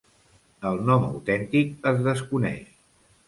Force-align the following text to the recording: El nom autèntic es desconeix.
El 0.69 0.79
nom 0.87 1.05
autèntic 1.09 1.87
es 1.91 2.01
desconeix. 2.09 2.65